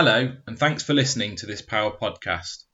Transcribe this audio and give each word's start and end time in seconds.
Hello, 0.00 0.32
and 0.46 0.56
thanks 0.56 0.84
for 0.84 0.94
listening 0.94 1.34
to 1.34 1.46
this 1.46 1.60
POhWER 1.60 1.98
podcast. 1.98 2.66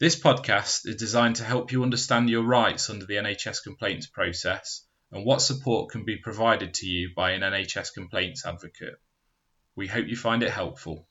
This 0.00 0.18
podcast 0.20 0.80
is 0.84 0.96
designed 0.96 1.36
to 1.36 1.44
help 1.44 1.70
you 1.70 1.84
understand 1.84 2.28
your 2.28 2.42
rights 2.42 2.90
under 2.90 3.06
the 3.06 3.14
NHS 3.14 3.62
complaints 3.62 4.08
process 4.08 4.84
and 5.12 5.24
what 5.24 5.42
support 5.42 5.92
can 5.92 6.04
be 6.04 6.16
provided 6.16 6.74
to 6.74 6.86
you 6.86 7.10
by 7.14 7.30
an 7.30 7.42
NHS 7.42 7.94
complaints 7.94 8.44
advocate. 8.44 8.96
We 9.76 9.86
hope 9.86 10.08
you 10.08 10.16
find 10.16 10.42
it 10.42 10.50
helpful. 10.50 11.08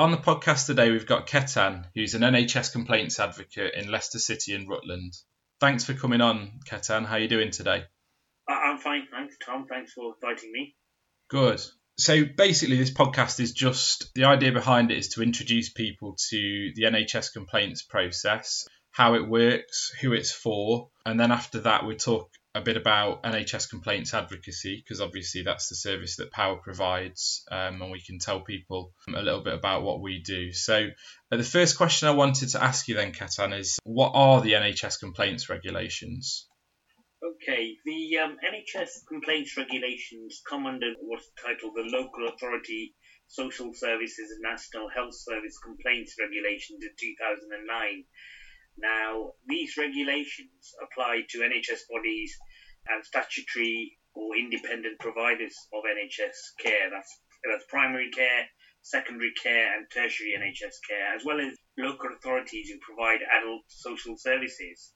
On 0.00 0.10
the 0.10 0.16
podcast 0.16 0.64
today, 0.64 0.90
we've 0.90 1.04
got 1.04 1.26
Ketan, 1.26 1.84
who's 1.94 2.14
an 2.14 2.22
NHS 2.22 2.72
complaints 2.72 3.20
advocate 3.20 3.74
in 3.74 3.90
Leicester 3.90 4.18
City 4.18 4.54
and 4.54 4.66
Rutland. 4.66 5.12
Thanks 5.60 5.84
for 5.84 5.92
coming 5.92 6.22
on, 6.22 6.60
Ketan. 6.64 7.04
How 7.04 7.16
are 7.16 7.18
you 7.18 7.28
doing 7.28 7.50
today? 7.50 7.84
I'm 8.48 8.78
fine, 8.78 9.08
thanks, 9.10 9.36
Tom. 9.44 9.66
Thanks 9.68 9.92
for 9.92 10.14
inviting 10.14 10.52
me. 10.52 10.74
Good. 11.28 11.60
So 11.98 12.24
basically, 12.24 12.78
this 12.78 12.90
podcast 12.90 13.40
is 13.40 13.52
just 13.52 14.14
the 14.14 14.24
idea 14.24 14.52
behind 14.52 14.90
it 14.90 14.96
is 14.96 15.08
to 15.08 15.22
introduce 15.22 15.68
people 15.68 16.16
to 16.30 16.72
the 16.74 16.84
NHS 16.84 17.34
complaints 17.34 17.82
process, 17.82 18.66
how 18.92 19.16
it 19.16 19.28
works, 19.28 19.92
who 20.00 20.14
it's 20.14 20.32
for, 20.32 20.88
and 21.04 21.20
then 21.20 21.30
after 21.30 21.60
that, 21.60 21.84
we 21.84 21.94
talk 21.96 22.30
a 22.54 22.60
bit 22.60 22.76
about 22.76 23.22
NHS 23.22 23.70
complaints 23.70 24.12
advocacy 24.12 24.82
because 24.82 25.00
obviously 25.00 25.42
that's 25.42 25.68
the 25.68 25.76
service 25.76 26.16
that 26.16 26.32
POhWER 26.32 26.62
provides, 26.62 27.44
um, 27.50 27.80
and 27.80 27.92
we 27.92 28.00
can 28.00 28.18
tell 28.18 28.40
people 28.40 28.92
a 29.08 29.22
little 29.22 29.42
bit 29.42 29.54
about 29.54 29.82
what 29.82 30.00
we 30.00 30.20
do. 30.20 30.52
So, 30.52 30.88
uh, 31.30 31.36
the 31.36 31.44
first 31.44 31.76
question 31.76 32.08
I 32.08 32.12
wanted 32.12 32.50
to 32.50 32.62
ask 32.62 32.88
you 32.88 32.96
then, 32.96 33.12
Ketan, 33.12 33.56
is 33.56 33.78
what 33.84 34.12
are 34.14 34.40
the 34.40 34.54
NHS 34.54 34.98
complaints 34.98 35.48
regulations? 35.48 36.48
Okay, 37.22 37.76
the 37.84 38.18
um, 38.18 38.36
NHS 38.42 39.06
complaints 39.06 39.56
regulations 39.56 40.42
come 40.48 40.66
under 40.66 40.92
what's 41.02 41.30
titled 41.40 41.74
the 41.76 41.84
Local 41.96 42.28
Authority 42.28 42.94
Social 43.28 43.72
Services 43.72 44.32
and 44.32 44.42
National 44.42 44.88
Health 44.88 45.14
Service 45.14 45.56
Complaints 45.58 46.16
Regulations 46.18 46.82
in 46.82 46.90
2009. 46.98 48.04
Now, 48.80 49.32
these 49.46 49.76
regulations 49.76 50.74
apply 50.82 51.22
to 51.30 51.38
NHS 51.40 51.88
bodies 51.90 52.34
and 52.88 53.04
statutory 53.04 53.98
or 54.14 54.36
independent 54.36 54.98
providers 54.98 55.54
of 55.72 55.84
NHS 55.84 56.56
care. 56.58 56.90
That's, 56.90 57.20
that's 57.44 57.64
primary 57.68 58.10
care, 58.10 58.46
secondary 58.82 59.32
care, 59.42 59.76
and 59.76 59.86
tertiary 59.92 60.34
NHS 60.38 60.76
care, 60.88 61.14
as 61.14 61.24
well 61.24 61.40
as 61.40 61.56
local 61.78 62.10
authorities 62.16 62.70
who 62.70 62.78
provide 62.80 63.20
adult 63.38 63.62
social 63.68 64.16
services. 64.16 64.92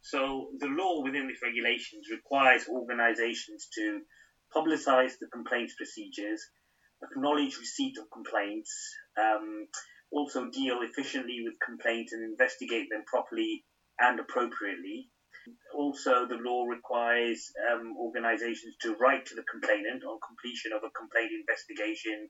So, 0.00 0.48
the 0.58 0.68
law 0.68 1.02
within 1.02 1.28
these 1.28 1.42
regulations 1.42 2.06
requires 2.10 2.68
organisations 2.68 3.68
to 3.74 4.00
publicise 4.54 5.18
the 5.20 5.26
complaints 5.32 5.74
procedures, 5.76 6.40
acknowledge 7.02 7.58
receipt 7.58 7.98
of 7.98 8.10
complaints, 8.10 8.72
um, 9.20 9.66
also 10.10 10.50
deal 10.50 10.80
efficiently 10.82 11.40
with 11.44 11.54
complaints 11.64 12.12
and 12.12 12.24
investigate 12.24 12.88
them 12.90 13.04
properly 13.06 13.64
and 14.00 14.18
appropriately. 14.20 15.10
Also, 15.74 16.26
the 16.26 16.36
law 16.36 16.64
requires 16.64 17.52
um, 17.72 17.96
organizations 17.96 18.74
to 18.82 18.96
write 18.96 19.26
to 19.26 19.34
the 19.34 19.44
complainant 19.50 20.04
on 20.04 20.18
completion 20.26 20.72
of 20.72 20.82
a 20.84 20.90
complaint 20.90 21.30
investigation, 21.32 22.28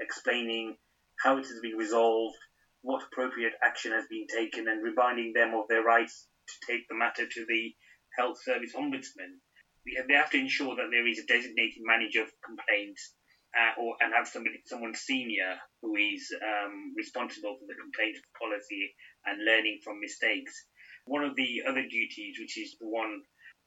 explaining 0.00 0.76
how 1.22 1.38
it 1.38 1.46
has 1.46 1.60
been 1.60 1.76
resolved, 1.76 2.36
what 2.82 3.02
appropriate 3.02 3.54
action 3.62 3.92
has 3.92 4.04
been 4.08 4.26
taken, 4.26 4.68
and 4.68 4.82
reminding 4.82 5.32
them 5.32 5.54
of 5.54 5.66
their 5.68 5.82
rights 5.82 6.26
to 6.48 6.72
take 6.72 6.86
the 6.88 6.94
matter 6.94 7.26
to 7.26 7.46
the 7.46 7.74
Health 8.16 8.38
Service 8.42 8.74
Ombudsman. 8.74 9.38
They 9.84 10.14
have 10.14 10.30
to 10.30 10.38
ensure 10.38 10.76
that 10.76 10.90
there 10.90 11.06
is 11.06 11.18
a 11.18 11.26
designated 11.26 11.82
manager 11.82 12.22
of 12.22 12.30
complaints 12.44 13.14
uh, 13.56 13.80
or 13.80 13.96
and 14.00 14.12
have 14.12 14.26
somebody 14.26 14.60
someone 14.66 14.94
senior 14.94 15.56
who 15.82 15.96
is 15.96 16.32
um, 16.42 16.94
responsible 16.96 17.56
for 17.58 17.66
the 17.66 17.74
complaint 17.80 18.16
policy 18.38 18.94
and 19.26 19.44
learning 19.44 19.78
from 19.84 20.00
mistakes. 20.00 20.64
One 21.04 21.24
of 21.24 21.34
the 21.36 21.62
other 21.66 21.82
duties, 21.82 22.36
which 22.38 22.58
is 22.58 22.76
the 22.80 22.88
one 22.88 23.22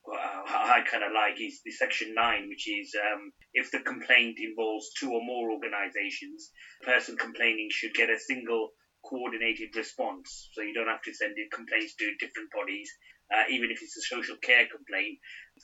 uh, 0.07 0.43
I 0.45 0.81
kind 0.89 1.03
of 1.03 1.11
like, 1.11 1.41
is 1.41 1.61
the 1.65 1.71
section 1.71 2.13
nine, 2.13 2.47
which 2.47 2.69
is 2.69 2.93
um, 2.95 3.31
if 3.53 3.71
the 3.71 3.79
complaint 3.79 4.37
involves 4.39 4.91
two 4.99 5.11
or 5.11 5.21
more 5.23 5.51
organisations, 5.51 6.51
the 6.81 6.87
person 6.87 7.17
complaining 7.17 7.69
should 7.71 7.93
get 7.93 8.09
a 8.09 8.19
single 8.19 8.69
coordinated 9.03 9.75
response. 9.75 10.49
So 10.53 10.61
you 10.61 10.73
don't 10.73 10.87
have 10.87 11.01
to 11.03 11.13
send 11.13 11.33
in 11.37 11.47
complaints 11.53 11.95
to 11.95 12.15
different 12.19 12.49
bodies. 12.51 12.89
Uh, 13.33 13.49
even 13.49 13.71
if 13.71 13.81
it's 13.81 13.97
a 13.97 14.05
social 14.05 14.37
care 14.37 14.67
complaint 14.69 15.17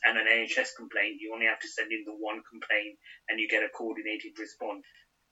and 0.04 0.18
an 0.18 0.26
NHS 0.26 0.74
complaint, 0.78 1.22
you 1.22 1.32
only 1.34 1.46
have 1.46 1.60
to 1.60 1.68
send 1.68 1.92
in 1.92 2.04
the 2.06 2.14
one 2.18 2.42
complaint 2.50 2.98
and 3.30 3.40
you 3.40 3.48
get 3.48 3.64
a 3.64 3.70
coordinated 3.70 4.34
response. 4.40 4.84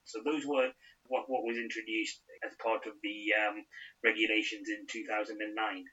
So 0.06 0.22
those 0.24 0.46
were 0.46 0.70
what, 1.08 1.26
what 1.28 1.44
was 1.44 1.58
introduced 1.58 2.22
as 2.46 2.54
part 2.62 2.86
of 2.86 2.94
the 3.02 3.34
um, 3.34 3.66
regulations 4.04 4.70
in 4.70 4.86
2009. 4.88 5.86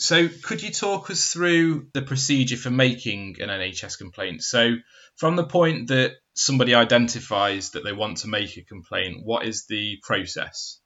So, 0.00 0.28
could 0.28 0.62
you 0.62 0.70
talk 0.70 1.10
us 1.10 1.32
through 1.32 1.88
the 1.92 2.02
procedure 2.02 2.56
for 2.56 2.70
making 2.70 3.36
an 3.40 3.48
NHS 3.48 3.98
complaint? 3.98 4.44
So, 4.44 4.76
from 5.16 5.34
the 5.34 5.46
point 5.46 5.88
that 5.88 6.12
somebody 6.34 6.76
identifies 6.76 7.70
that 7.70 7.82
they 7.82 7.92
want 7.92 8.18
to 8.18 8.28
make 8.28 8.56
a 8.56 8.62
complaint, 8.62 9.24
what 9.24 9.44
is 9.44 9.66
the 9.66 9.98
process? 10.02 10.78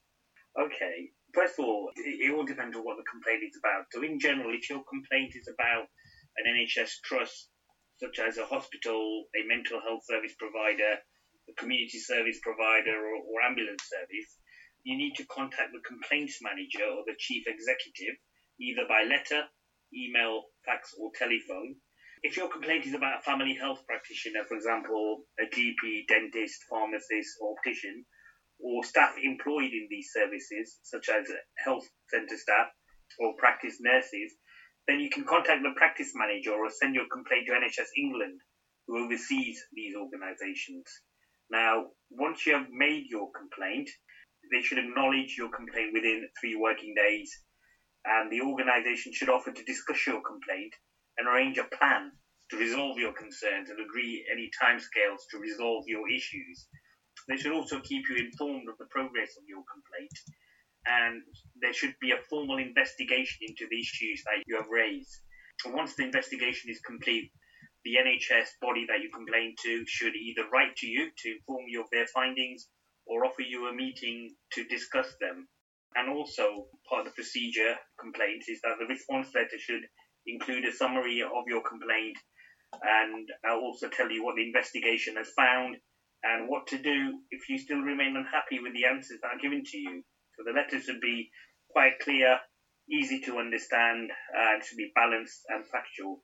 Okay, 0.59 1.11
first 1.33 1.59
of 1.59 1.65
all, 1.65 1.89
it, 1.95 2.31
all 2.31 2.45
depends 2.45 2.77
on 2.77 2.85
what 2.85 2.97
the 2.97 3.09
complaint 3.09 3.43
is 3.43 3.57
about. 3.57 3.85
So, 3.91 4.01
in 4.01 4.19
general, 4.19 4.53
if 4.53 4.69
your 4.69 4.83
complaint 4.85 5.33
is 5.35 5.49
about 5.49 5.89
an 6.37 6.45
NHS 6.47 7.01
trust, 7.03 7.49
such 7.97 8.19
as 8.19 8.37
a 8.37 8.45
hospital, 8.45 9.25
a 9.35 9.45
mental 9.47 9.81
health 9.81 10.05
service 10.05 10.33
provider, 10.37 10.97
a 11.49 11.53
community 11.57 11.99
service 11.99 12.39
provider, 12.41 12.95
or, 12.95 13.15
or 13.25 13.41
ambulance 13.41 13.83
service, 13.89 14.29
you 14.83 14.97
need 14.97 15.15
to 15.15 15.25
contact 15.27 15.71
the 15.71 15.83
complaints 15.87 16.39
manager 16.41 16.83
or 16.83 17.03
the 17.05 17.15
chief 17.17 17.43
executive, 17.47 18.15
either 18.59 18.83
by 18.87 19.03
letter, 19.03 19.47
email, 19.93 20.43
fax, 20.65 20.93
or 20.99 21.11
telephone. 21.15 21.75
If 22.23 22.37
your 22.37 22.47
complaint 22.47 22.85
is 22.85 22.93
about 22.93 23.19
a 23.19 23.23
family 23.23 23.55
health 23.55 23.83
practitioner, 23.87 24.43
for 24.47 24.55
example, 24.55 25.23
a 25.39 25.43
GP, 25.43 26.07
dentist, 26.07 26.63
pharmacist, 26.69 27.35
or 27.41 27.55
optician, 27.57 28.05
or 28.63 28.83
staff 28.83 29.13
employed 29.21 29.71
in 29.71 29.87
these 29.89 30.09
services, 30.13 30.79
such 30.83 31.09
as 31.09 31.29
health 31.63 31.83
centre 32.09 32.37
staff 32.37 32.67
or 33.19 33.35
practice 33.37 33.77
nurses, 33.79 34.33
then 34.87 34.99
you 34.99 35.09
can 35.09 35.25
contact 35.25 35.61
the 35.63 35.73
practice 35.75 36.11
manager 36.15 36.51
or 36.51 36.69
send 36.69 36.95
your 36.95 37.05
complaint 37.11 37.45
to 37.47 37.53
NHS 37.53 37.91
England, 37.97 38.39
who 38.87 39.03
oversees 39.03 39.59
these 39.73 39.95
organisations. 39.95 40.83
Now, 41.51 41.87
once 42.09 42.45
you 42.45 42.53
have 42.53 42.67
made 42.71 43.03
your 43.09 43.27
complaint, 43.37 43.89
they 44.51 44.61
should 44.61 44.77
acknowledge 44.77 45.35
your 45.37 45.49
complaint 45.49 45.91
within 45.93 46.25
three 46.39 46.55
working 46.55 46.93
days, 46.95 47.31
and 48.05 48.31
the 48.31 48.41
organisation 48.41 49.11
should 49.13 49.29
offer 49.29 49.51
to 49.51 49.63
discuss 49.63 50.07
your 50.07 50.21
complaint 50.21 50.73
and 51.17 51.27
arrange 51.27 51.57
a 51.57 51.75
plan 51.75 52.11
to 52.49 52.57
resolve 52.57 52.97
your 52.97 53.13
concerns 53.13 53.69
and 53.69 53.79
agree 53.79 54.25
any 54.31 54.49
timescales 54.61 55.21
to 55.31 55.37
resolve 55.37 55.83
your 55.87 56.09
issues. 56.09 56.67
They 57.27 57.37
should 57.37 57.53
also 57.53 57.79
keep 57.79 58.09
you 58.09 58.17
informed 58.17 58.67
of 58.69 58.77
the 58.77 58.85
progress 58.85 59.37
of 59.37 59.43
your 59.47 59.63
complaint, 59.71 60.13
and 60.85 61.23
there 61.61 61.73
should 61.73 61.95
be 62.01 62.11
a 62.11 62.23
formal 62.29 62.57
investigation 62.57 63.47
into 63.47 63.67
the 63.69 63.79
issues 63.79 64.23
that 64.25 64.43
you 64.45 64.57
have 64.57 64.69
raised. 64.69 65.21
Once 65.65 65.95
the 65.95 66.03
investigation 66.03 66.69
is 66.69 66.79
complete, 66.81 67.31
the 67.85 67.95
NHS 67.95 68.59
body 68.61 68.85
that 68.87 69.01
you 69.01 69.09
complain 69.09 69.55
to 69.63 69.85
should 69.85 70.15
either 70.15 70.49
write 70.51 70.75
to 70.77 70.87
you 70.87 71.09
to 71.17 71.35
inform 71.35 71.65
you 71.67 71.81
of 71.81 71.89
their 71.91 72.07
findings 72.07 72.67
or 73.05 73.25
offer 73.25 73.41
you 73.41 73.67
a 73.67 73.73
meeting 73.73 74.35
to 74.53 74.63
discuss 74.65 75.07
them. 75.19 75.47
And 75.95 76.09
also, 76.09 76.67
part 76.89 77.01
of 77.01 77.05
the 77.05 77.11
procedure 77.11 77.75
complaints 77.99 78.49
is 78.49 78.61
that 78.61 78.75
the 78.79 78.85
response 78.85 79.29
letter 79.35 79.59
should 79.59 79.83
include 80.25 80.65
a 80.65 80.73
summary 80.73 81.21
of 81.21 81.43
your 81.47 81.61
complaint 81.61 82.17
and 82.81 83.29
I'll 83.45 83.59
also 83.59 83.89
tell 83.89 84.09
you 84.09 84.23
what 84.23 84.35
the 84.35 84.45
investigation 84.47 85.15
has 85.17 85.29
found 85.35 85.77
and 86.23 86.49
what 86.49 86.67
to 86.67 86.77
do 86.77 87.19
if 87.31 87.49
you 87.49 87.57
still 87.57 87.79
remain 87.79 88.15
unhappy 88.15 88.59
with 88.61 88.73
the 88.73 88.85
answers 88.85 89.19
that 89.21 89.35
are 89.35 89.41
given 89.41 89.63
to 89.63 89.77
you. 89.77 90.03
So 90.37 90.43
the 90.45 90.53
letters 90.53 90.85
should 90.85 91.01
be 91.01 91.29
quite 91.69 91.99
clear, 92.01 92.39
easy 92.89 93.19
to 93.21 93.37
understand, 93.37 94.09
and 94.33 94.63
should 94.63 94.77
be 94.77 94.91
balanced 94.95 95.41
and 95.49 95.65
factual. 95.65 96.23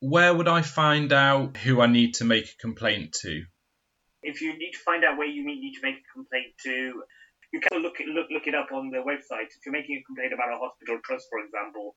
Where 0.00 0.34
would 0.34 0.48
I 0.48 0.62
find 0.62 1.12
out 1.12 1.56
who 1.56 1.80
I 1.80 1.86
need 1.86 2.14
to 2.14 2.24
make 2.24 2.46
a 2.46 2.60
complaint 2.60 3.16
to? 3.22 3.44
If 4.22 4.40
you 4.40 4.52
need 4.56 4.72
to 4.72 4.78
find 4.84 5.04
out 5.04 5.18
where 5.18 5.28
you 5.28 5.44
need 5.44 5.74
to 5.74 5.82
make 5.82 5.96
a 5.96 6.12
complaint 6.12 6.54
to, 6.64 7.02
you 7.52 7.60
can 7.60 7.82
look 7.82 8.00
it, 8.00 8.08
look 8.08 8.26
look 8.30 8.46
it 8.46 8.54
up 8.54 8.72
on 8.72 8.90
the 8.90 8.98
website. 8.98 9.52
If 9.52 9.62
you're 9.64 9.72
making 9.72 10.02
a 10.02 10.04
complaint 10.04 10.32
about 10.32 10.52
a 10.52 10.58
hospital 10.58 10.98
trust, 11.04 11.26
for 11.30 11.38
example, 11.38 11.94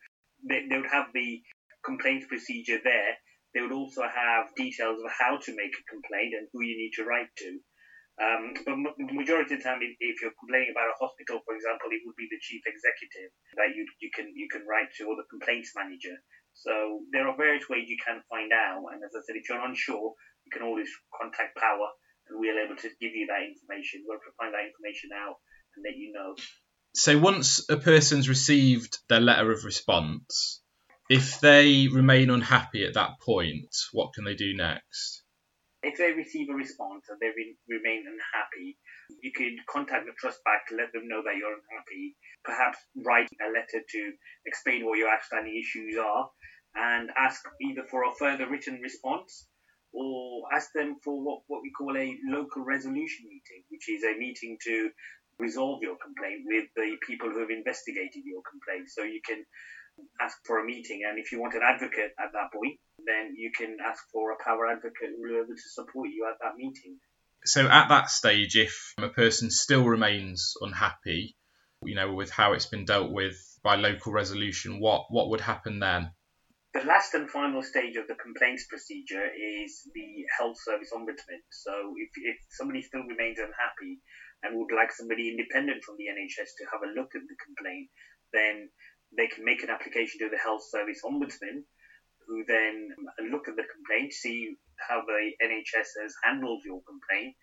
they, 0.47 0.67
they 0.69 0.77
would 0.77 0.91
have 0.91 1.07
the 1.13 1.41
complaint 1.83 2.27
procedure 2.27 2.79
there. 2.83 3.17
They 3.57 3.65
would 3.65 3.74
also 3.74 4.06
have 4.06 4.54
details 4.54 5.01
of 5.01 5.09
how 5.09 5.42
to 5.42 5.51
make 5.57 5.74
a 5.74 5.89
complaint 5.89 6.38
and 6.38 6.45
who 6.54 6.62
you 6.62 6.77
need 6.77 6.94
to 7.01 7.09
write 7.09 7.33
to. 7.42 7.57
Um, 8.21 8.54
but 8.54 8.94
the 9.01 9.18
majority 9.18 9.57
of 9.57 9.57
the 9.57 9.65
time, 9.65 9.81
if 9.81 10.21
you're 10.21 10.38
complaining 10.38 10.77
about 10.77 10.94
a 10.94 10.98
hospital, 11.01 11.42
for 11.42 11.57
example, 11.57 11.89
it 11.89 12.06
would 12.06 12.13
be 12.13 12.30
the 12.30 12.38
chief 12.38 12.62
executive 12.69 13.33
that 13.57 13.74
you, 13.74 13.89
you 13.98 14.13
can 14.13 14.30
you 14.38 14.45
can 14.45 14.62
write 14.69 14.94
to, 15.01 15.09
or 15.09 15.18
the 15.18 15.25
complaints 15.25 15.74
manager. 15.74 16.13
So 16.54 17.01
there 17.09 17.25
are 17.25 17.33
various 17.33 17.65
ways 17.65 17.89
you 17.89 17.98
can 17.98 18.21
find 18.30 18.54
out. 18.54 18.94
And 18.94 19.01
as 19.01 19.18
I 19.18 19.25
said, 19.25 19.42
if 19.42 19.50
you're 19.50 19.65
unsure, 19.65 20.13
you 20.45 20.51
can 20.53 20.62
always 20.62 20.89
contact 21.18 21.57
POhWER, 21.57 21.89
and 22.30 22.38
we're 22.38 22.62
able 22.62 22.77
to 22.77 22.89
give 23.01 23.18
you 23.18 23.25
that 23.33 23.42
information. 23.42 24.06
We'll 24.06 24.21
find 24.38 24.53
that 24.53 24.69
information 24.69 25.18
out 25.18 25.42
and 25.74 25.81
let 25.81 25.98
you 25.98 26.13
know. 26.13 26.38
So 26.94 27.18
once 27.18 27.65
a 27.74 27.77
person's 27.77 28.30
received 28.30 29.01
their 29.10 29.21
letter 29.21 29.50
of 29.50 29.65
response, 29.65 30.62
if 31.09 31.39
they 31.39 31.88
remain 31.88 32.30
unhappy 32.30 32.86
at 32.86 32.95
that 32.95 33.19
point, 33.21 33.75
what 33.92 34.13
can 34.13 34.25
they 34.25 34.36
do 34.36 34.56
next? 34.56 35.24
If 35.83 35.98
they 35.98 36.12
receive 36.12 36.50
a 36.50 36.54
response 36.54 37.06
and 37.09 37.19
they 37.21 37.27
re- 37.27 37.57
remain 37.69 38.04
unhappy, 38.07 38.77
you 39.21 39.31
can 39.31 39.57
contact 39.69 40.06
the 40.06 40.12
trust 40.19 40.44
back 40.44 40.68
to 40.68 40.75
let 40.75 40.92
them 40.92 41.07
know 41.07 41.21
that 41.24 41.38
you're 41.38 41.54
unhappy. 41.54 42.15
Perhaps 42.44 42.77
write 43.06 43.30
a 43.39 43.51
letter 43.51 43.86
to 43.88 44.12
explain 44.45 44.86
what 44.86 44.98
your 44.98 45.09
outstanding 45.09 45.56
issues 45.56 45.98
are 45.98 46.30
and 46.75 47.10
ask 47.18 47.42
either 47.62 47.83
for 47.89 48.03
a 48.03 48.15
further 48.19 48.50
written 48.50 48.81
response 48.81 49.48
or 49.94 50.44
ask 50.53 50.69
them 50.74 50.98
for 51.03 51.24
what, 51.24 51.42
what 51.48 51.62
we 51.62 51.71
call 51.71 51.95
a 51.95 52.18
local 52.27 52.65
resolution 52.65 53.25
meeting, 53.25 53.63
which 53.69 53.88
is 53.89 54.03
a 54.03 54.18
meeting 54.18 54.57
to 54.63 54.89
resolve 55.39 55.80
your 55.81 55.95
complaint 55.98 56.44
with 56.45 56.65
the 56.75 56.98
people 57.06 57.30
who 57.30 57.39
have 57.39 57.50
investigated 57.50 58.24
your 58.25 58.42
complaint. 58.50 58.89
So 58.89 59.03
you 59.03 59.21
can 59.25 59.45
ask 60.21 60.38
for 60.45 60.59
a 60.59 60.65
meeting, 60.65 61.01
and 61.07 61.19
if 61.19 61.31
you 61.31 61.39
want 61.39 61.53
an 61.53 61.61
advocate 61.63 62.13
at 62.19 62.31
that 62.33 62.51
point, 62.53 62.79
then 63.05 63.35
you 63.35 63.51
can 63.55 63.77
ask 63.85 64.03
for 64.11 64.31
a 64.31 64.38
POhWER 64.38 64.71
advocate 64.71 65.15
who 65.15 65.21
will 65.21 65.29
be 65.29 65.35
able 65.35 65.55
to 65.55 65.69
support 65.69 66.09
you 66.09 66.27
at 66.29 66.38
that 66.41 66.55
meeting. 66.57 66.97
So 67.45 67.67
at 67.67 67.89
that 67.89 68.09
stage, 68.09 68.55
if 68.55 68.94
a 68.97 69.09
person 69.09 69.51
still 69.51 69.85
remains 69.85 70.53
unhappy, 70.61 71.35
you 71.83 71.95
know, 71.95 72.13
with 72.13 72.31
how 72.31 72.53
it's 72.53 72.65
been 72.65 72.85
dealt 72.85 73.11
with 73.11 73.38
by 73.63 73.75
local 73.75 74.11
resolution, 74.11 74.79
what 74.79 75.05
what 75.09 75.29
would 75.29 75.41
happen 75.41 75.79
then? 75.79 76.11
The 76.73 76.83
last 76.83 77.13
and 77.13 77.29
final 77.29 77.63
stage 77.63 77.95
of 77.95 78.07
the 78.07 78.15
complaints 78.15 78.67
procedure 78.67 79.25
is 79.25 79.81
the 79.93 80.25
health 80.38 80.57
service 80.61 80.91
ombudsman. 80.93 81.41
So 81.50 81.71
if, 81.97 82.09
if 82.17 82.38
somebody 82.51 82.81
still 82.81 83.01
remains 83.01 83.39
unhappy 83.39 84.01
and 84.43 84.57
would 84.59 84.75
like 84.75 84.91
somebody 84.91 85.29
independent 85.29 85.83
from 85.83 85.95
the 85.97 86.05
NHS 86.11 86.53
to 86.57 86.65
have 86.69 86.81
a 86.85 86.93
look 86.93 87.15
at 87.15 87.25
the 87.25 87.38
complaint, 87.41 87.89
then 88.33 88.69
they 89.15 89.27
can 89.27 89.45
make 89.45 89.63
an 89.63 89.69
application 89.69 90.19
to 90.19 90.30
the 90.30 90.38
health 90.38 90.63
service 90.69 91.01
ombudsman, 91.06 91.63
who 92.27 92.44
then 92.48 92.89
look 93.31 93.48
at 93.48 93.56
the 93.56 93.63
complaint, 93.63 94.12
see 94.12 94.56
how 94.89 95.01
the 95.06 95.31
NHS 95.45 95.95
has 96.01 96.13
handled 96.24 96.62
your 96.65 96.81
complaint, 96.83 97.33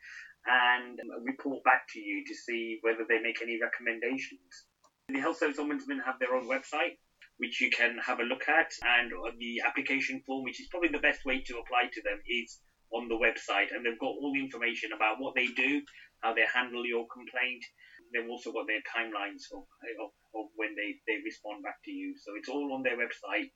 and 0.46 0.98
report 1.24 1.64
back 1.64 1.88
to 1.92 1.98
you 1.98 2.22
to 2.26 2.34
see 2.34 2.78
whether 2.82 3.04
they 3.08 3.18
make 3.18 3.40
any 3.40 3.58
recommendations. 3.60 4.66
The 5.08 5.20
health 5.20 5.38
service 5.38 5.58
ombudsman 5.58 6.04
have 6.04 6.18
their 6.20 6.34
own 6.34 6.48
website, 6.48 6.96
which 7.38 7.60
you 7.60 7.70
can 7.70 7.96
have 8.04 8.20
a 8.20 8.24
look 8.24 8.48
at, 8.48 8.70
and 8.84 9.10
the 9.38 9.62
application 9.66 10.20
form, 10.26 10.44
which 10.44 10.60
is 10.60 10.68
probably 10.68 10.90
the 10.90 10.98
best 10.98 11.24
way 11.24 11.42
to 11.46 11.58
apply 11.58 11.88
to 11.92 12.02
them, 12.02 12.20
is 12.28 12.60
on 12.92 13.08
the 13.08 13.16
website, 13.16 13.74
and 13.74 13.84
they've 13.84 13.98
got 13.98 14.14
all 14.14 14.32
the 14.32 14.40
information 14.40 14.92
about 14.92 15.18
what 15.18 15.34
they 15.34 15.46
do, 15.56 15.80
how 16.20 16.32
they 16.32 16.44
handle 16.52 16.86
your 16.86 17.06
complaint, 17.12 17.64
they've 18.14 18.30
also 18.30 18.54
got 18.54 18.70
their 18.70 18.80
timelines 18.86 19.50
of, 19.50 19.66
of, 19.98 20.10
of 20.38 20.46
when 20.54 20.78
they, 20.78 21.02
they 21.10 21.18
respond 21.26 21.66
back 21.66 21.82
to 21.84 21.90
you. 21.90 22.14
So 22.16 22.38
it's 22.38 22.48
all 22.48 22.72
on 22.72 22.86
their 22.86 22.96
website. 22.96 23.50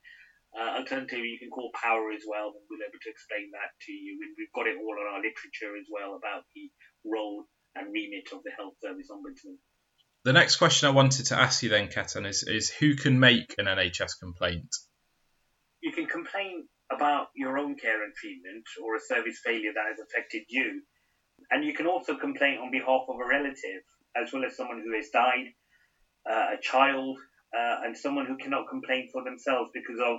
Uh, 0.50 0.82
alternatively, 0.82 1.28
you 1.28 1.38
can 1.38 1.50
call 1.50 1.70
POhWER 1.78 2.10
as 2.12 2.24
well, 2.26 2.50
and 2.50 2.64
we'll 2.66 2.82
be 2.82 2.88
able 2.88 2.98
to 2.98 3.10
explain 3.10 3.52
that 3.52 3.70
to 3.86 3.92
you. 3.92 4.18
And 4.18 4.34
we've 4.34 4.52
got 4.52 4.66
it 4.66 4.80
all 4.80 4.96
in 4.98 5.06
our 5.06 5.22
literature 5.22 5.78
as 5.78 5.86
well 5.86 6.18
about 6.18 6.42
the 6.54 6.66
role 7.04 7.44
and 7.76 7.92
remit 7.92 8.32
of 8.32 8.42
the 8.42 8.50
Health 8.56 8.74
Service 8.82 9.08
Ombudsman. 9.12 9.62
The 10.24 10.32
next 10.32 10.56
question 10.56 10.88
I 10.88 10.92
wanted 10.92 11.26
to 11.26 11.38
ask 11.38 11.62
you 11.62 11.68
then, 11.68 11.88
Ketan, 11.88 12.26
is, 12.26 12.42
is 12.42 12.70
who 12.70 12.96
can 12.96 13.20
make 13.20 13.54
an 13.58 13.66
NHS 13.66 14.18
complaint? 14.18 14.74
You 15.80 15.92
can 15.92 16.06
complain 16.06 16.66
about 16.90 17.28
your 17.36 17.58
own 17.58 17.76
care 17.76 18.02
and 18.02 18.14
treatment 18.14 18.64
or 18.82 18.96
a 18.96 19.00
service 19.00 19.38
failure 19.44 19.72
that 19.74 19.86
has 19.88 20.00
affected 20.00 20.42
you. 20.48 20.82
And 21.50 21.64
you 21.64 21.72
can 21.72 21.86
also 21.86 22.16
complain 22.16 22.58
on 22.58 22.70
behalf 22.70 23.02
of 23.08 23.20
a 23.20 23.28
relative 23.28 23.84
as 24.16 24.32
well 24.32 24.44
as 24.44 24.56
someone 24.56 24.80
who 24.84 24.94
has 24.94 25.08
died, 25.12 25.46
uh, 26.28 26.54
a 26.54 26.60
child, 26.60 27.18
uh, 27.56 27.76
and 27.84 27.96
someone 27.96 28.26
who 28.26 28.36
cannot 28.36 28.68
complain 28.68 29.08
for 29.12 29.22
themselves 29.24 29.70
because 29.74 29.98
of, 30.00 30.18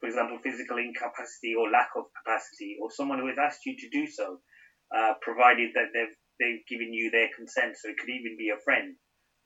for 0.00 0.06
example, 0.08 0.38
physical 0.42 0.76
incapacity 0.78 1.54
or 1.54 1.70
lack 1.70 1.88
of 1.96 2.04
capacity, 2.24 2.76
or 2.80 2.90
someone 2.90 3.18
who 3.18 3.26
has 3.26 3.38
asked 3.38 3.64
you 3.66 3.76
to 3.78 3.88
do 3.90 4.06
so, 4.06 4.38
uh, 4.94 5.12
provided 5.22 5.70
that 5.74 5.88
they've 5.94 6.14
they've 6.40 6.66
given 6.68 6.92
you 6.92 7.10
their 7.10 7.28
consent. 7.36 7.76
So 7.78 7.88
it 7.88 7.96
could 7.98 8.10
even 8.10 8.36
be 8.36 8.50
a 8.50 8.58
friend 8.64 8.94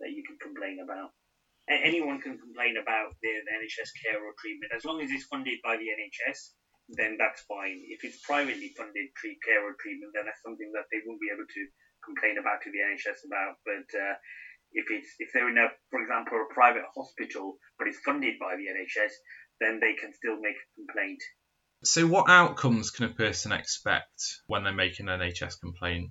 that 0.01 0.11
you 0.11 0.23
can 0.27 0.37
complain 0.41 0.79
about. 0.83 1.11
anyone 1.69 2.19
can 2.19 2.39
complain 2.39 2.77
about 2.81 3.13
their, 3.23 3.41
the 3.45 3.53
NHS 3.61 3.91
care 4.03 4.19
or 4.19 4.33
treatment 4.41 4.73
as 4.75 4.85
long 4.85 5.01
as 5.05 5.11
it's 5.11 5.25
funded 5.29 5.59
by 5.63 5.77
the 5.77 5.85
NHS. 5.85 6.51
Then 6.89 7.17
that's 7.19 7.43
fine. 7.45 7.85
If 7.89 8.05
it's 8.05 8.19
privately 8.25 8.73
funded 8.77 9.07
care 9.45 9.61
or 9.61 9.77
treatment, 9.81 10.13
then 10.15 10.25
that's 10.25 10.41
something 10.43 10.73
that 10.73 10.89
they 10.91 11.01
won't 11.05 11.21
be 11.21 11.29
able 11.29 11.45
to 11.45 11.63
complain 12.09 12.41
about 12.41 12.65
to 12.65 12.73
the 12.73 12.81
NHS 12.81 13.29
about. 13.29 13.61
But 13.69 13.89
uh, 13.93 14.17
if 14.73 14.89
it's 14.89 15.13
if 15.21 15.29
they're 15.33 15.49
in 15.53 15.61
a, 15.61 15.69
for 15.93 16.01
example, 16.01 16.41
a 16.41 16.49
private 16.53 16.89
hospital 16.97 17.61
but 17.79 17.87
it's 17.87 18.01
funded 18.01 18.41
by 18.41 18.57
the 18.57 18.67
NHS, 18.67 19.15
then 19.61 19.79
they 19.81 19.95
can 19.95 20.13
still 20.13 20.41
make 20.41 20.57
a 20.57 20.69
complaint. 20.75 21.23
So, 21.85 22.07
what 22.07 22.29
outcomes 22.29 22.91
can 22.91 23.07
a 23.07 23.15
person 23.15 23.53
expect 23.53 24.43
when 24.47 24.65
they're 24.65 24.75
making 24.75 25.09
an 25.09 25.21
NHS 25.21 25.61
complaint? 25.61 26.11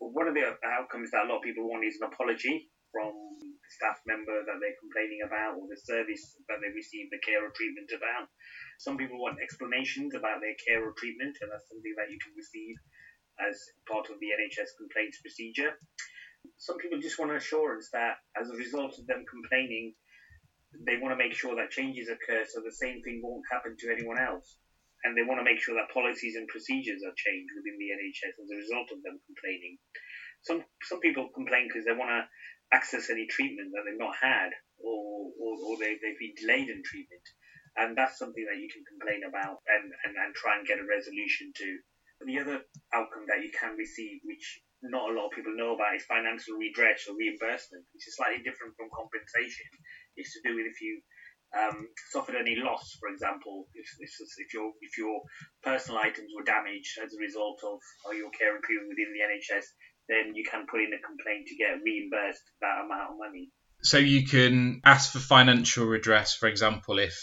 Well, 0.00 0.10
one 0.10 0.26
of 0.26 0.34
the 0.34 0.42
outcomes 0.66 1.14
that 1.14 1.26
a 1.26 1.28
lot 1.30 1.38
of 1.38 1.46
people 1.46 1.70
want 1.70 1.86
is 1.86 2.02
an 2.02 2.10
apology 2.10 2.66
from 2.90 3.14
the 3.38 3.48
staff 3.70 4.02
member 4.04 4.42
that 4.42 4.58
they're 4.58 4.82
complaining 4.82 5.22
about 5.24 5.56
or 5.56 5.70
the 5.70 5.78
service 5.78 6.34
that 6.50 6.58
they 6.58 6.74
receive 6.74 7.08
the 7.14 7.22
care 7.22 7.40
or 7.40 7.54
treatment 7.54 7.94
about. 7.94 8.26
Some 8.82 8.98
people 8.98 9.22
want 9.22 9.38
explanations 9.38 10.18
about 10.18 10.42
their 10.42 10.58
care 10.66 10.82
or 10.82 10.92
treatment, 10.98 11.38
and 11.40 11.48
that's 11.48 11.70
something 11.70 11.94
that 11.96 12.10
you 12.10 12.18
can 12.18 12.34
receive 12.34 12.74
as 13.48 13.58
part 13.88 14.08
of 14.10 14.18
the 14.20 14.30
NHS 14.30 14.76
complaints 14.78 15.18
procedure. 15.20 15.74
Some 16.58 16.76
people 16.78 16.98
just 16.98 17.18
want 17.18 17.34
assurance 17.34 17.88
that 17.92 18.14
as 18.38 18.50
a 18.50 18.56
result 18.56 18.98
of 18.98 19.06
them 19.06 19.24
complaining, 19.30 19.92
they 20.86 20.96
want 20.96 21.12
to 21.12 21.20
make 21.20 21.34
sure 21.34 21.54
that 21.54 21.70
changes 21.70 22.08
occur 22.08 22.44
so 22.48 22.60
the 22.64 22.72
same 22.72 23.02
thing 23.02 23.20
won't 23.22 23.44
happen 23.50 23.76
to 23.78 23.92
anyone 23.92 24.18
else. 24.18 24.56
And 25.04 25.18
they 25.18 25.26
want 25.26 25.38
to 25.42 25.46
make 25.46 25.58
sure 25.58 25.74
that 25.74 25.90
policies 25.92 26.38
and 26.38 26.46
procedures 26.46 27.02
are 27.02 27.14
changed 27.18 27.50
within 27.58 27.76
the 27.76 27.90
NHS 27.90 28.34
as 28.38 28.48
a 28.50 28.60
result 28.62 28.88
of 28.94 29.02
them 29.02 29.18
complaining. 29.26 29.76
Some 30.46 30.62
some 30.86 31.00
people 31.02 31.26
complain 31.34 31.66
because 31.66 31.84
they 31.84 31.94
want 31.94 32.10
to 32.10 32.22
access 32.72 33.10
any 33.10 33.26
treatment 33.26 33.70
that 33.74 33.82
they've 33.84 34.00
not 34.00 34.16
had 34.16 34.50
or, 34.80 35.28
or, 35.38 35.52
or 35.66 35.72
they, 35.78 35.98
they've 36.00 36.18
been 36.18 36.34
delayed 36.40 36.68
in 36.68 36.82
treatment. 36.82 37.26
And 37.76 37.96
that's 37.96 38.18
something 38.18 38.44
that 38.48 38.60
you 38.60 38.68
can 38.68 38.84
complain 38.84 39.22
about 39.28 39.60
and, 39.68 39.92
and, 40.04 40.12
and 40.16 40.34
try 40.34 40.56
and 40.56 40.66
get 40.66 40.80
a 40.80 40.84
resolution 40.84 41.52
to. 41.56 41.68
The 42.26 42.38
other 42.38 42.58
outcome 42.94 43.26
that 43.26 43.42
you 43.42 43.50
can 43.50 43.76
receive, 43.76 44.20
which 44.24 44.62
not 44.82 45.10
a 45.10 45.14
lot 45.14 45.30
of 45.30 45.36
people 45.36 45.54
know 45.54 45.74
about, 45.74 45.94
is 45.94 46.04
financial 46.06 46.54
redress 46.58 47.06
or 47.08 47.16
reimbursement, 47.16 47.86
which 47.94 48.06
is 48.06 48.16
slightly 48.16 48.42
different 48.42 48.74
from 48.78 48.90
compensation. 48.94 49.70
It's 50.16 50.34
to 50.34 50.40
do 50.46 50.54
with 50.54 50.66
if 50.66 50.78
you 50.82 51.02
um, 51.52 51.88
suffered 52.10 52.36
any 52.36 52.56
loss, 52.56 52.96
for 52.98 53.08
example, 53.08 53.68
if, 53.74 53.86
if, 54.00 54.10
if, 54.38 54.54
your 54.54 54.72
if 54.80 54.96
your 54.96 55.20
personal 55.62 56.00
items 56.00 56.32
were 56.34 56.44
damaged 56.44 56.98
as 57.04 57.12
a 57.12 57.20
result 57.20 57.60
of 57.64 57.78
your 58.16 58.30
care 58.30 58.54
and 58.54 58.64
treatment 58.64 58.88
within 58.88 59.12
the 59.12 59.22
NHS, 59.26 59.66
then 60.08 60.34
you 60.34 60.44
can 60.44 60.66
put 60.66 60.80
in 60.80 60.92
a 60.92 61.00
complaint 61.00 61.46
to 61.48 61.56
get 61.56 61.82
reimbursed 61.84 62.42
that 62.60 62.84
amount 62.84 63.12
of 63.12 63.18
money. 63.18 63.50
So 63.82 63.98
you 63.98 64.26
can 64.26 64.80
ask 64.84 65.12
for 65.12 65.18
financial 65.18 65.86
redress, 65.86 66.34
for 66.34 66.48
example, 66.48 66.98
if 66.98 67.14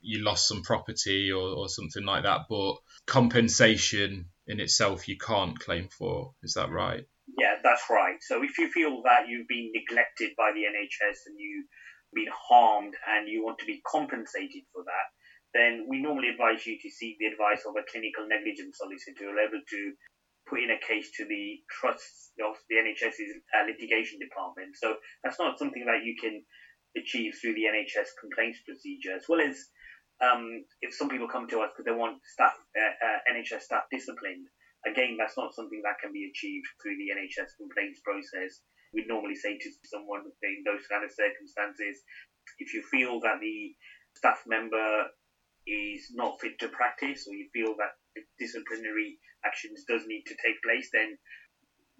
you 0.00 0.22
lost 0.24 0.48
some 0.48 0.62
property 0.62 1.32
or, 1.32 1.48
or 1.48 1.68
something 1.68 2.04
like 2.04 2.24
that, 2.24 2.42
but 2.48 2.76
compensation 3.06 4.26
in 4.48 4.60
itself 4.60 5.06
you 5.06 5.16
can't 5.16 5.58
claim 5.60 5.88
for. 5.88 6.32
Is 6.42 6.54
that 6.54 6.70
right? 6.70 7.04
Yeah, 7.38 7.60
that's 7.62 7.84
right. 7.90 8.16
So 8.20 8.42
if 8.42 8.58
you 8.58 8.72
feel 8.72 9.02
that 9.04 9.28
you've 9.28 9.46
been 9.46 9.70
neglected 9.76 10.32
by 10.36 10.50
the 10.56 10.64
NHS 10.64 11.28
and 11.28 11.36
you've 11.38 11.68
been 12.14 12.32
harmed 12.32 12.94
and 13.06 13.28
you 13.28 13.44
want 13.44 13.58
to 13.60 13.66
be 13.66 13.82
compensated 13.84 14.64
for 14.72 14.82
that, 14.84 15.08
then 15.52 15.86
we 15.88 16.00
normally 16.00 16.28
advise 16.28 16.66
you 16.66 16.80
to 16.80 16.90
seek 16.90 17.20
the 17.20 17.28
advice 17.28 17.64
of 17.68 17.76
a 17.76 17.84
clinical 17.92 18.24
negligence 18.26 18.80
solicitor 18.80 19.28
able 19.36 19.60
to 19.60 19.92
put 20.48 20.64
in 20.64 20.72
a 20.72 20.80
case 20.80 21.12
to 21.20 21.28
the 21.28 21.60
trust 21.68 22.32
of 22.40 22.56
the 22.72 22.80
NHS's 22.80 23.36
uh, 23.52 23.68
litigation 23.68 24.18
department. 24.18 24.76
So 24.80 24.96
that's 25.22 25.38
not 25.38 25.58
something 25.58 25.84
that 25.84 26.04
you 26.04 26.16
can 26.16 26.40
achieve 26.96 27.36
through 27.36 27.54
the 27.54 27.68
NHS 27.68 28.16
complaints 28.16 28.64
procedure, 28.64 29.12
as 29.12 29.28
well 29.28 29.40
as 29.40 29.56
um, 30.20 30.64
if 30.82 30.94
some 30.94 31.08
people 31.08 31.28
come 31.28 31.46
to 31.48 31.60
us 31.60 31.70
because 31.72 31.84
they 31.84 31.94
want 31.94 32.18
staff, 32.24 32.52
uh, 32.76 33.06
uh, 33.06 33.18
NHS 33.30 33.62
staff 33.62 33.82
disciplined, 33.90 34.46
again, 34.86 35.16
that's 35.18 35.36
not 35.36 35.54
something 35.54 35.80
that 35.84 35.98
can 36.00 36.12
be 36.12 36.28
achieved 36.30 36.66
through 36.82 36.96
the 36.98 37.14
NHS 37.14 37.54
complaints 37.58 38.00
process. 38.02 38.60
We'd 38.92 39.06
normally 39.06 39.34
say 39.36 39.56
to 39.58 39.68
someone 39.84 40.24
in 40.42 40.62
those 40.64 40.86
kind 40.90 41.04
of 41.04 41.10
circumstances, 41.12 42.02
if 42.58 42.74
you 42.74 42.82
feel 42.82 43.20
that 43.20 43.38
the 43.40 43.72
staff 44.16 44.42
member 44.46 45.06
is 45.66 46.10
not 46.14 46.40
fit 46.40 46.58
to 46.60 46.68
practice 46.68 47.26
or 47.28 47.34
you 47.34 47.46
feel 47.52 47.76
that 47.76 47.92
disciplinary 48.38 49.18
actions 49.44 49.84
does 49.86 50.02
need 50.06 50.24
to 50.26 50.34
take 50.42 50.56
place, 50.64 50.88
then 50.92 51.16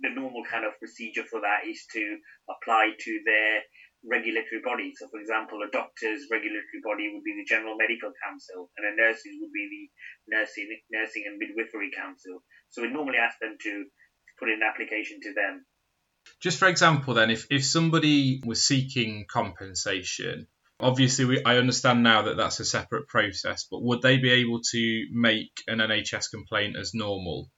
the 0.00 0.10
normal 0.10 0.42
kind 0.42 0.64
of 0.64 0.78
procedure 0.78 1.24
for 1.28 1.40
that 1.40 1.68
is 1.68 1.84
to 1.92 2.16
apply 2.50 2.90
to 2.98 3.20
their 3.24 3.60
regulatory 4.04 4.62
body. 4.64 4.92
So, 4.96 5.08
for 5.08 5.20
example, 5.20 5.62
a 5.62 5.70
doctor's 5.70 6.26
regulatory 6.30 6.82
body 6.84 7.10
would 7.12 7.24
be 7.24 7.34
the 7.34 7.48
General 7.48 7.76
Medical 7.76 8.12
Council, 8.22 8.70
and 8.76 8.86
a 8.86 8.96
nurse's 8.96 9.36
would 9.40 9.52
be 9.52 9.66
the 9.68 10.36
Nursing, 10.36 10.68
Nursing 10.90 11.24
and 11.26 11.38
Midwifery 11.38 11.90
Council. 11.90 12.42
So, 12.70 12.82
we 12.82 12.88
normally 12.88 13.18
ask 13.18 13.38
them 13.40 13.56
to 13.62 13.84
put 14.38 14.48
in 14.48 14.62
an 14.62 14.68
application 14.68 15.20
to 15.22 15.34
them. 15.34 15.66
Just 16.40 16.58
for 16.58 16.68
example, 16.68 17.14
then, 17.14 17.30
if, 17.30 17.46
if 17.50 17.64
somebody 17.64 18.42
was 18.44 18.64
seeking 18.64 19.26
compensation, 19.28 20.46
obviously 20.80 21.24
we, 21.24 21.44
I 21.44 21.56
understand 21.56 22.02
now 22.02 22.22
that 22.22 22.36
that's 22.36 22.60
a 22.60 22.64
separate 22.64 23.08
process, 23.08 23.66
but 23.70 23.82
would 23.82 24.02
they 24.02 24.18
be 24.18 24.30
able 24.30 24.60
to 24.72 25.06
make 25.12 25.50
an 25.66 25.78
NHS 25.78 26.30
complaint 26.30 26.76
as 26.76 26.94
normal? 26.94 27.50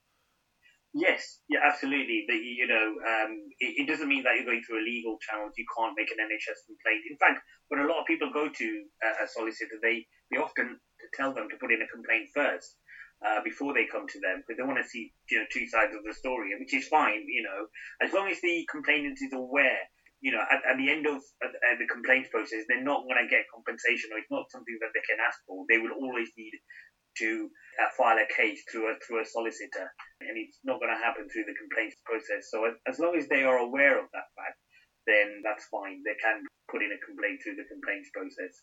Yes, 0.93 1.39
yeah, 1.47 1.63
absolutely. 1.63 2.25
That 2.27 2.35
you 2.43 2.67
know, 2.67 2.99
um, 2.99 3.31
it, 3.63 3.83
it, 3.83 3.87
doesn't 3.87 4.11
mean 4.11 4.23
that 4.27 4.35
you're 4.35 4.43
going 4.43 4.59
through 4.67 4.83
a 4.83 4.87
legal 4.87 5.15
channel. 5.23 5.47
You 5.55 5.63
can't 5.71 5.95
make 5.95 6.11
an 6.11 6.19
NHS 6.19 6.67
complaint. 6.67 7.07
In 7.07 7.15
fact, 7.15 7.39
when 7.71 7.79
a 7.79 7.87
lot 7.87 8.03
of 8.03 8.11
people 8.11 8.27
go 8.35 8.51
to 8.51 8.67
a 9.23 9.27
solicitor, 9.27 9.79
they 9.79 10.03
they 10.31 10.37
often 10.37 10.79
tell 11.15 11.31
them 11.31 11.47
to 11.47 11.55
put 11.63 11.71
in 11.71 11.79
a 11.79 11.87
complaint 11.87 12.27
first 12.35 12.75
uh, 13.23 13.39
before 13.39 13.71
they 13.71 13.87
come 13.87 14.03
to 14.03 14.19
them 14.19 14.43
because 14.43 14.59
they 14.59 14.67
want 14.67 14.83
to 14.83 14.91
see 14.91 15.15
you 15.31 15.39
know 15.39 15.47
two 15.47 15.63
sides 15.71 15.95
of 15.95 16.03
the 16.03 16.11
story, 16.11 16.51
which 16.59 16.75
is 16.75 16.91
fine. 16.91 17.23
You 17.23 17.47
know, 17.47 17.71
as 18.03 18.11
long 18.11 18.27
as 18.27 18.43
the 18.43 18.67
complainant 18.67 19.19
is 19.23 19.31
aware. 19.31 19.87
You 20.21 20.29
know, 20.29 20.45
at, 20.53 20.61
at 20.69 20.77
the 20.77 20.85
end 20.85 21.09
of 21.09 21.17
the 21.41 21.89
complaint 21.89 22.29
process, 22.29 22.61
they're 22.69 22.85
not 22.85 23.09
going 23.09 23.17
to 23.17 23.25
get 23.25 23.49
compensation, 23.49 24.13
or 24.13 24.21
it's 24.21 24.29
not 24.29 24.53
something 24.53 24.77
that 24.77 24.93
they 24.93 25.01
can 25.01 25.17
ask 25.17 25.41
for. 25.49 25.65
They 25.65 25.81
will 25.81 25.97
always 25.97 26.29
need 26.37 26.53
to 27.19 27.49
uh, 27.81 27.89
file 27.97 28.17
a 28.17 28.27
case 28.31 28.63
through 28.71 28.91
a 28.91 28.95
through 29.05 29.21
a 29.21 29.25
solicitor, 29.25 29.91
and 30.21 30.37
it's 30.37 30.59
not 30.63 30.79
going 30.79 30.93
to 30.93 31.01
happen 31.01 31.27
through 31.29 31.45
the 31.45 31.57
complaints 31.57 31.95
process. 32.05 32.49
So 32.49 32.65
as 32.87 32.99
long 32.99 33.15
as 33.17 33.27
they 33.27 33.43
are 33.43 33.57
aware 33.57 33.99
of 33.99 34.05
that 34.13 34.29
fact, 34.35 34.57
then 35.07 35.41
that's 35.43 35.65
fine. 35.71 36.03
They 36.05 36.15
can 36.21 36.43
put 36.69 36.81
in 36.81 36.91
a 36.91 36.99
complaint 37.05 37.41
through 37.43 37.55
the 37.55 37.67
complaints 37.67 38.09
process. 38.13 38.53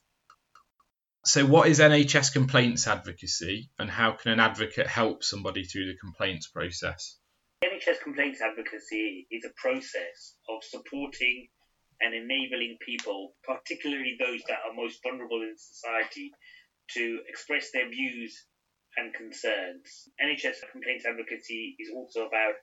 So, 1.27 1.45
what 1.45 1.69
is 1.69 1.81
NHS 1.81 2.33
complaints 2.33 2.87
advocacy, 2.87 3.71
and 3.79 3.91
how 3.91 4.13
can 4.13 4.33
an 4.33 4.41
advocate 4.41 4.87
help 4.87 5.25
somebody 5.25 5.65
through 5.65 5.87
the 5.87 5.99
complaints 5.99 6.47
process? 6.47 7.19
NHS 7.65 8.01
complaints 8.03 8.41
advocacy 8.41 9.27
is 9.31 9.45
a 9.45 9.53
process 9.61 10.37
of 10.49 10.63
supporting 10.63 11.49
and 12.01 12.15
enabling 12.15 12.79
people, 12.81 13.35
particularly 13.43 14.17
those 14.19 14.41
that 14.49 14.61
are 14.65 14.75
most 14.75 15.03
vulnerable 15.03 15.43
in 15.43 15.55
society, 15.59 16.31
to 16.95 17.21
express 17.29 17.71
their 17.73 17.89
views 17.89 18.45
and 18.97 19.13
concerns. 19.15 20.09
NHS 20.21 20.65
complaints 20.73 21.07
advocacy 21.07 21.77
is 21.79 21.91
also 21.95 22.27
about 22.27 22.55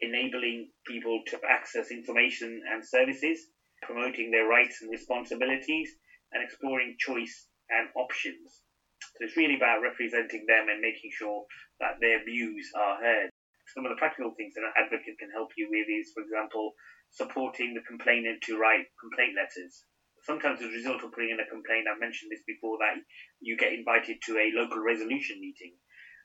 enabling 0.00 0.70
people 0.86 1.22
to 1.28 1.38
access 1.48 1.90
information 1.90 2.62
and 2.70 2.84
services, 2.84 3.46
promoting 3.82 4.30
their 4.30 4.46
rights 4.46 4.82
and 4.82 4.90
responsibilities, 4.90 5.90
and 6.32 6.42
exploring 6.42 6.96
choice 6.98 7.46
and 7.70 7.88
options. 7.96 8.62
So 9.18 9.26
it's 9.26 9.36
really 9.36 9.56
about 9.56 9.82
representing 9.82 10.46
them 10.46 10.68
and 10.70 10.80
making 10.80 11.10
sure 11.12 11.44
that 11.80 12.00
their 12.00 12.24
views 12.24 12.70
are 12.74 12.96
heard. 12.96 13.30
Some 13.74 13.84
of 13.84 13.90
the 13.90 14.00
practical 14.00 14.32
things 14.36 14.54
that 14.54 14.64
an 14.64 14.74
advocate 14.76 15.18
can 15.18 15.30
help 15.30 15.50
you 15.56 15.68
with 15.70 15.86
is, 15.88 16.12
for 16.14 16.22
example, 16.22 16.72
supporting 17.10 17.74
the 17.74 17.84
complainant 17.86 18.40
to 18.48 18.58
write 18.58 18.88
complaint 18.98 19.36
letters 19.36 19.84
sometimes 20.22 20.60
as 20.60 20.70
a 20.70 20.78
result 20.78 21.02
of 21.02 21.12
putting 21.12 21.30
in 21.30 21.42
a 21.42 21.50
complaint, 21.50 21.86
I've 21.86 22.00
mentioned 22.00 22.30
this 22.30 22.46
before, 22.46 22.78
that 22.78 22.98
you 23.40 23.56
get 23.56 23.74
invited 23.74 24.18
to 24.26 24.38
a 24.38 24.54
local 24.54 24.80
resolution 24.82 25.40
meeting 25.40 25.74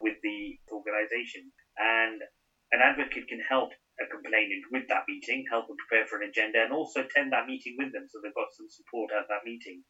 with 0.02 0.18
the 0.22 0.58
organisation. 0.72 1.50
And 1.78 2.22
an 2.72 2.82
advocate 2.82 3.28
can 3.28 3.42
help 3.42 3.72
a 3.98 4.06
complainant 4.06 4.70
with 4.72 4.86
that 4.90 5.10
meeting, 5.10 5.46
help 5.50 5.68
them 5.68 5.78
prepare 5.88 6.06
for 6.06 6.22
an 6.22 6.30
agenda, 6.30 6.62
and 6.62 6.74
also 6.74 7.02
attend 7.02 7.34
that 7.34 7.50
meeting 7.50 7.76
with 7.78 7.92
them 7.94 8.06
so 8.06 8.22
they've 8.22 8.38
got 8.38 8.54
some 8.54 8.70
support 8.70 9.10
at 9.14 9.26
that 9.30 9.46
meeting. 9.46 9.82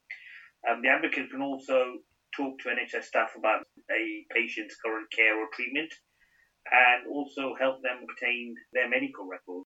Um, 0.63 0.81
the 0.81 0.89
advocate 0.89 1.29
can 1.29 1.41
also 1.41 1.99
talk 2.35 2.59
to 2.59 2.69
NHS 2.71 3.11
staff 3.11 3.35
about 3.37 3.67
a 3.91 4.03
patient's 4.33 4.75
current 4.79 5.07
care 5.11 5.35
or 5.35 5.47
treatment 5.53 5.91
and 6.71 7.07
also 7.07 7.55
help 7.59 7.81
them 7.81 8.03
obtain 8.03 8.55
their 8.73 8.89
medical 8.89 9.27
records. 9.27 9.67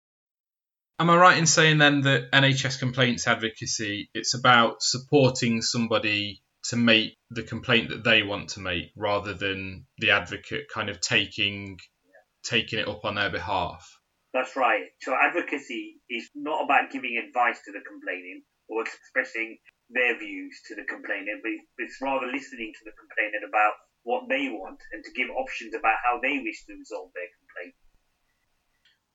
Am 1.01 1.09
I 1.09 1.17
right 1.17 1.37
in 1.39 1.47
saying 1.47 1.79
then 1.79 2.01
that 2.01 2.29
NHS 2.31 2.77
complaints 2.77 3.25
advocacy 3.25 4.11
it's 4.13 4.37
about 4.37 4.83
supporting 4.83 5.63
somebody 5.63 6.43
to 6.69 6.75
make 6.75 7.17
the 7.31 7.41
complaint 7.41 7.89
that 7.89 8.03
they 8.03 8.21
want 8.21 8.49
to 8.49 8.59
make 8.59 8.93
rather 8.95 9.33
than 9.33 9.87
the 9.97 10.11
advocate 10.11 10.69
kind 10.71 10.89
of 10.93 11.01
taking 11.01 11.79
taking 12.45 12.77
it 12.77 12.87
up 12.87 13.03
on 13.03 13.15
their 13.15 13.31
behalf? 13.31 13.81
That's 14.31 14.55
right. 14.55 14.93
So 15.01 15.17
advocacy 15.17 15.97
is 16.07 16.29
not 16.35 16.65
about 16.65 16.91
giving 16.91 17.17
advice 17.17 17.57
to 17.65 17.71
the 17.71 17.81
complaining 17.81 18.43
or 18.69 18.83
expressing 18.83 19.57
their 19.89 20.19
views 20.19 20.53
to 20.67 20.75
the 20.75 20.85
complainant, 20.85 21.41
but 21.41 21.49
it's 21.81 21.97
rather 21.99 22.27
listening 22.27 22.73
to 22.77 22.83
the 22.85 22.93
complainant 22.93 23.41
about 23.49 23.73
what 24.03 24.29
they 24.29 24.49
want 24.53 24.77
and 24.93 25.03
to 25.03 25.11
give 25.17 25.33
options 25.33 25.73
about 25.73 25.97
how 26.05 26.21
they 26.21 26.37
wish 26.45 26.61
to 26.69 26.77
resolve 26.77 27.09
their 27.17 27.33
complaint. 27.41 27.73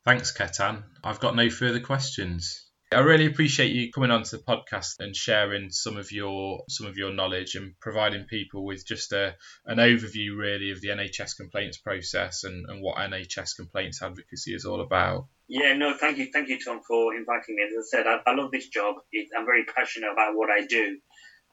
Thanks, 0.06 0.30
Ketan. 0.32 0.84
I've 1.02 1.18
got 1.18 1.34
no 1.34 1.50
further 1.50 1.80
questions. 1.80 2.70
I 2.92 3.00
really 3.00 3.26
appreciate 3.26 3.72
you 3.72 3.90
coming 3.90 4.12
onto 4.12 4.36
the 4.36 4.42
podcast 4.44 5.00
and 5.00 5.16
sharing 5.16 5.70
some 5.70 5.96
of 5.96 6.12
your 6.12 6.62
some 6.68 6.86
of 6.86 6.96
your 6.96 7.12
knowledge 7.12 7.56
and 7.56 7.75
providing 7.80 8.26
people 8.26 8.64
with 8.64 8.86
just 8.86 9.10
a 9.10 9.34
an 9.64 9.78
overview 9.78 10.38
really 10.38 10.70
of 10.70 10.80
the 10.80 10.90
NHS 10.90 11.36
complaints 11.36 11.78
process 11.78 12.44
and, 12.44 12.66
and 12.68 12.80
what 12.80 12.98
NHS 12.98 13.56
complaints 13.56 14.00
advocacy 14.00 14.54
is 14.54 14.64
all 14.64 14.80
about. 14.80 15.26
Yeah, 15.48 15.72
no, 15.72 15.94
thank 15.94 16.18
you, 16.18 16.28
thank 16.32 16.48
you, 16.50 16.60
Tom, 16.64 16.82
for 16.86 17.12
inviting 17.12 17.56
me. 17.56 17.64
As 17.64 17.72
I 17.76 17.96
said, 17.96 18.06
I, 18.06 18.20
I 18.25 18.36
love 18.36 18.52
this 18.52 18.68
job. 18.68 18.94
I'm 19.36 19.44
very 19.44 19.64
passionate 19.64 20.12
about 20.12 20.36
what 20.36 20.50
I 20.50 20.66
do, 20.66 20.98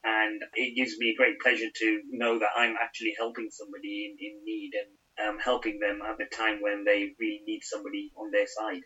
and 0.04 0.42
it 0.56 0.76
gives 0.76 0.98
me 0.98 1.16
great 1.18 1.40
pleasure 1.40 1.70
to 1.74 2.02
know 2.10 2.40
that 2.40 2.50
I'm 2.58 2.76
actually 2.82 3.14
helping 3.18 3.50
somebody 3.52 4.06
in, 4.06 4.18
in 4.20 4.44
need 4.44 4.72
and 4.74 5.30
um, 5.30 5.40
helping 5.40 5.80
them 5.80 6.02
at 6.02 6.18
the 6.18 6.26
time 6.26 6.60
when 6.62 6.84
they 6.84 7.14
really 7.20 7.42
need 7.46 7.62
somebody 7.64 8.12
on 8.18 8.32
their 8.32 8.48
side. 8.48 8.82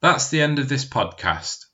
That's 0.00 0.30
the 0.30 0.42
end 0.42 0.58
of 0.58 0.68
this 0.68 0.84
podcast. 0.84 1.66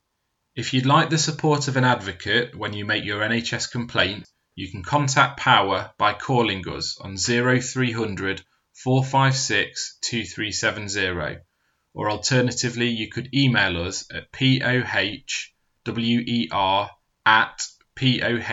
If 0.54 0.74
you'd 0.74 0.86
like 0.86 1.08
the 1.08 1.18
support 1.18 1.68
of 1.68 1.76
an 1.76 1.84
advocate 1.84 2.54
when 2.54 2.74
you 2.74 2.84
make 2.84 3.04
your 3.04 3.20
NHS 3.20 3.70
complaint, 3.70 4.26
you 4.58 4.68
can 4.68 4.82
contact 4.82 5.38
POhWER 5.38 5.92
by 5.98 6.14
calling 6.14 6.68
us 6.68 6.98
on 7.00 7.16
0300 7.16 8.42
456 8.72 9.98
2370 10.00 11.38
or 11.94 12.10
alternatively, 12.10 12.88
you 12.88 13.08
could 13.08 13.32
email 13.32 13.80
us 13.86 14.04
at 14.12 14.32
pohwer 14.32 14.82
at 17.24 17.66
pohwer.net. 17.96 18.50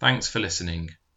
Thanks 0.00 0.28
for 0.28 0.38
listening. 0.38 0.90